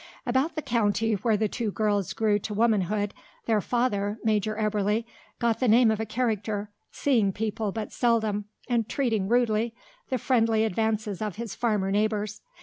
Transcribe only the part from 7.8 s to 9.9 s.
seldom and treating rudely